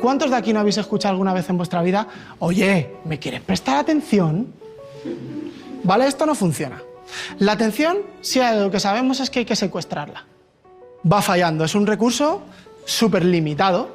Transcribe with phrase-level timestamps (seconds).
[0.00, 2.06] ¿Cuántos de aquí no habéis escuchado alguna vez en vuestra vida,
[2.38, 4.52] oye, ¿me quieres prestar atención?
[5.82, 6.06] ¿Vale?
[6.06, 6.82] Esto no funciona.
[7.38, 10.24] La atención, si algo que sabemos es que hay que secuestrarla.
[11.10, 12.42] Va fallando, es un recurso
[12.84, 13.94] súper limitado,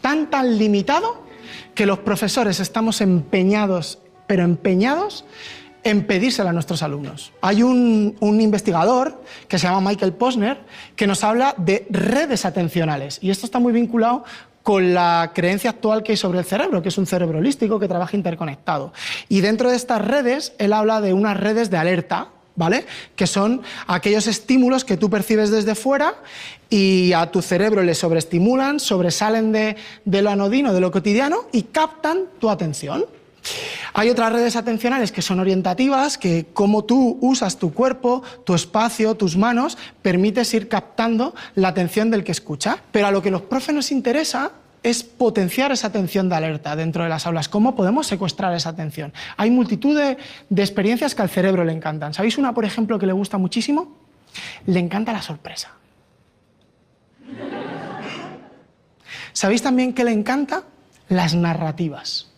[0.00, 1.22] tan tan limitado
[1.74, 5.24] que los profesores estamos empeñados, pero empeñados
[5.84, 7.32] en pedírsela a nuestros alumnos.
[7.40, 10.60] Hay un, investigador que se llama Michael Posner
[10.96, 14.24] que nos habla de redes atencionales y esto está muy vinculado
[14.62, 17.88] con la creencia actual que hay sobre el cerebro, que es un cerebro holístico que
[17.88, 18.92] trabaja interconectado.
[19.28, 22.86] Y dentro de estas redes, él habla de unas redes de alerta, ¿vale?
[23.16, 26.14] Que son aquellos estímulos que tú percibes desde fuera
[26.70, 31.64] y a tu cerebro le sobreestimulan, sobresalen de, de lo anodino, de lo cotidiano y
[31.64, 33.04] captan tu atención.
[33.94, 39.14] Hay otras redes atencionales que son orientativas, que como tú usas tu cuerpo, tu espacio,
[39.16, 42.78] tus manos, permites ir captando la atención del que escucha.
[42.90, 47.04] Pero a lo que los profes nos interesa es potenciar esa atención de alerta dentro
[47.04, 47.48] de las aulas.
[47.48, 49.12] ¿Cómo podemos secuestrar esa atención?
[49.36, 50.16] Hay multitud de,
[50.48, 52.14] de experiencias que al cerebro le encantan.
[52.14, 53.96] ¿Sabéis una, por ejemplo, que le gusta muchísimo?
[54.66, 55.72] Le encanta la sorpresa.
[59.32, 60.64] ¿Sabéis también que le encanta?
[61.08, 62.31] Las narrativas.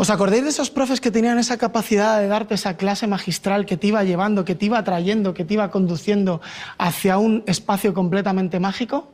[0.00, 3.76] ¿Os acordáis de esos profes que tenían esa capacidad de darte esa clase magistral que
[3.76, 6.40] te iba llevando, que te iba trayendo, que te iba conduciendo
[6.78, 9.12] hacia un espacio completamente mágico?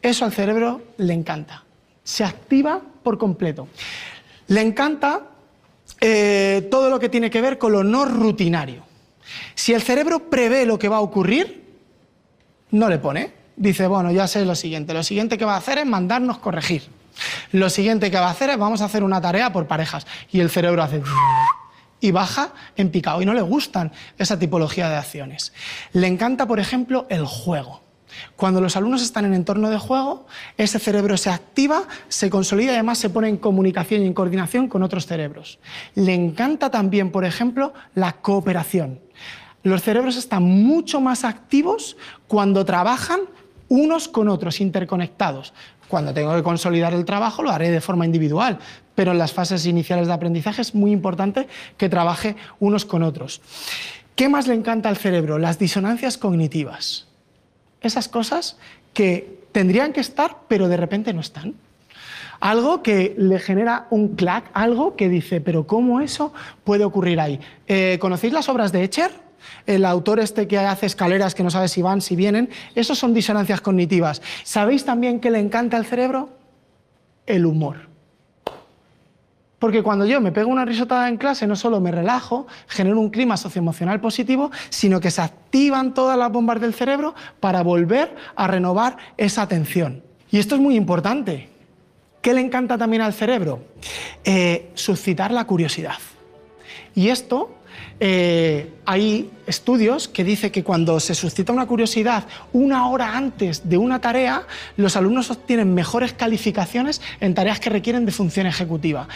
[0.00, 1.64] Eso al cerebro le encanta.
[2.04, 3.66] Se activa por completo.
[4.46, 5.22] Le encanta
[6.00, 8.84] eh, todo lo que tiene que ver con lo no rutinario.
[9.56, 11.74] Si el cerebro prevé lo que va a ocurrir,
[12.70, 13.32] no le pone.
[13.56, 14.94] Dice, bueno, ya sé lo siguiente.
[14.94, 16.99] Lo siguiente que va a hacer es mandarnos corregir.
[17.52, 20.06] Lo siguiente que va a hacer es vamos a hacer una tarea por parejas.
[20.30, 21.02] Y el cerebro hace
[22.00, 23.22] y baja en picado.
[23.22, 25.52] Y no le gustan esa tipología de acciones.
[25.92, 27.82] Le encanta, por ejemplo, el juego.
[28.34, 32.74] Cuando los alumnos están en entorno de juego, ese cerebro se activa, se consolida y
[32.74, 35.60] además se pone en comunicación y en coordinación con otros cerebros.
[35.94, 39.00] Le encanta también, por ejemplo, la cooperación.
[39.62, 41.96] Los cerebros están mucho más activos
[42.26, 43.20] cuando trabajan
[43.70, 45.54] unos con otros, interconectados.
[45.88, 48.58] Cuando tengo que consolidar el trabajo lo haré de forma individual,
[48.94, 51.48] pero en las fases iniciales de aprendizaje es muy importante
[51.78, 53.40] que trabaje unos con otros.
[54.14, 55.38] ¿Qué más le encanta al cerebro?
[55.38, 57.06] Las disonancias cognitivas.
[57.80, 58.58] Esas cosas
[58.92, 61.54] que tendrían que estar, pero de repente no están.
[62.40, 66.32] Algo que le genera un clac, algo que dice, pero ¿cómo eso
[66.64, 67.38] puede ocurrir ahí?
[67.68, 69.10] Eh, ¿Conocéis las obras de Escher?
[69.66, 73.14] el autor este que hace escaleras que no sabe si van, si vienen, esos son
[73.14, 74.22] disonancias cognitivas.
[74.44, 76.30] ¿Sabéis también que le encanta al cerebro?
[77.26, 77.88] El humor.
[79.58, 83.10] Porque cuando yo me pego una risotada en clase, no solo me relajo, genero un
[83.10, 88.46] clima socioemocional positivo, sino que se activan todas las bombas del cerebro para volver a
[88.46, 90.02] renovar esa atención.
[90.30, 91.49] Y esto es muy importante.
[92.20, 93.64] ¿Qué le encanta también al cerebro?
[94.24, 95.96] Eh, suscitar la curiosidad.
[96.94, 97.60] Y esto
[97.98, 103.78] eh, hay estudios que dicen que cuando se suscita una curiosidad una hora antes de
[103.78, 109.08] una tarea, los alumnos obtienen mejores calificaciones en tareas que requieren de función ejecutiva.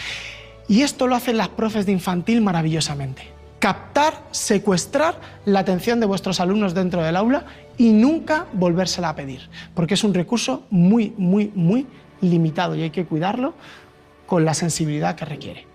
[0.69, 3.23] Y esto lo hacen las profes de infantil maravillosamente.
[3.59, 7.47] Captar, secuestrar la atención de vuestros alumnos dentro del aula
[7.79, 11.87] y nunca volvérsela a pedir, porque es un recurso muy, muy, muy
[12.21, 13.55] limitado y hay que cuidarlo
[14.27, 15.67] con la sensibilidad que requiere.